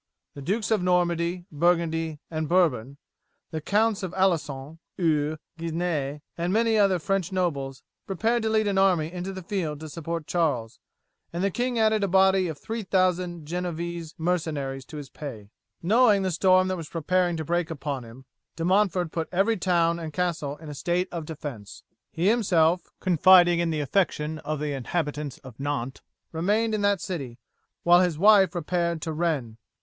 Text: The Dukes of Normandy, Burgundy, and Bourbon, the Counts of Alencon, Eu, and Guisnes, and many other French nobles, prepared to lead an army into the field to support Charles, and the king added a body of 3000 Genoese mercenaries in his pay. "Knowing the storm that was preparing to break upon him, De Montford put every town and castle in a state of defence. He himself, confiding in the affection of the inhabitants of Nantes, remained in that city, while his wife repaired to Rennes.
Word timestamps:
The 0.33 0.41
Dukes 0.41 0.71
of 0.71 0.81
Normandy, 0.81 1.45
Burgundy, 1.51 2.19
and 2.31 2.49
Bourbon, 2.49 2.97
the 3.51 3.61
Counts 3.61 4.01
of 4.01 4.15
Alencon, 4.15 4.79
Eu, 4.97 5.37
and 5.37 5.37
Guisnes, 5.59 6.21
and 6.35 6.51
many 6.51 6.75
other 6.75 6.97
French 6.97 7.31
nobles, 7.31 7.83
prepared 8.07 8.41
to 8.41 8.49
lead 8.49 8.67
an 8.67 8.79
army 8.79 9.11
into 9.13 9.31
the 9.31 9.43
field 9.43 9.79
to 9.79 9.89
support 9.89 10.25
Charles, 10.25 10.79
and 11.31 11.43
the 11.43 11.51
king 11.51 11.77
added 11.77 12.03
a 12.03 12.07
body 12.07 12.47
of 12.47 12.57
3000 12.57 13.45
Genoese 13.45 14.15
mercenaries 14.17 14.87
in 14.91 14.97
his 14.97 15.11
pay. 15.11 15.51
"Knowing 15.83 16.23
the 16.23 16.31
storm 16.31 16.67
that 16.67 16.77
was 16.77 16.89
preparing 16.89 17.37
to 17.37 17.45
break 17.45 17.69
upon 17.69 18.03
him, 18.03 18.25
De 18.55 18.65
Montford 18.65 19.11
put 19.11 19.29
every 19.31 19.55
town 19.55 19.99
and 19.99 20.11
castle 20.11 20.57
in 20.57 20.67
a 20.67 20.73
state 20.73 21.09
of 21.11 21.25
defence. 21.27 21.83
He 22.11 22.27
himself, 22.27 22.91
confiding 23.01 23.59
in 23.59 23.69
the 23.69 23.81
affection 23.81 24.39
of 24.39 24.57
the 24.59 24.73
inhabitants 24.73 25.37
of 25.43 25.59
Nantes, 25.59 26.01
remained 26.31 26.73
in 26.73 26.81
that 26.81 27.01
city, 27.01 27.37
while 27.83 27.99
his 28.01 28.17
wife 28.17 28.55
repaired 28.55 28.99
to 29.03 29.13
Rennes. 29.13 29.57